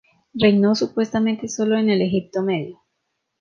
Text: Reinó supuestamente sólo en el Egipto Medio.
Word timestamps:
Reinó 0.33 0.73
supuestamente 0.73 1.47
sólo 1.47 1.77
en 1.77 1.91
el 1.91 2.01
Egipto 2.01 2.41
Medio. 2.41 2.81